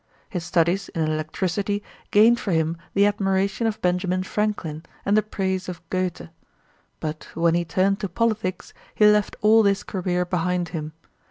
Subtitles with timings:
[0.31, 5.69] His studies in electricity gained for him the admiration of Benjamin Franklin and the praise
[5.69, 6.27] of Goethe.
[6.99, 10.93] But when he turned to politics he left all this career behind him.